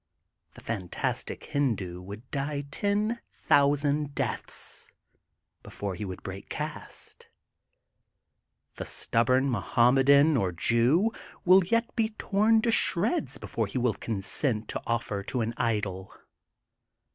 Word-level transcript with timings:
The 0.55 0.61
fantastic 0.61 1.43
Hindu 1.43 2.01
would 2.01 2.31
die 2.31 2.61
ten 2.71 3.19
thousand 3.31 4.15
deaths 4.15 4.87
before 5.61 5.93
he 5.93 6.05
would 6.05 6.23
break 6.23 6.49
caste. 6.49 7.27
The 8.77 8.85
stubborn 8.87 9.47
Mohammedan 9.47 10.37
or 10.37 10.53
Jew 10.53 11.11
will 11.45 11.63
yet 11.65 11.95
be 11.95 12.09
torn 12.17 12.63
to 12.63 12.71
shreds 12.71 13.37
before 13.37 13.67
he 13.67 13.77
will 13.77 13.93
consent 13.93 14.67
to 14.69 14.81
offer 14.87 15.21
to 15.25 15.41
an 15.41 15.53
idol. 15.55 16.11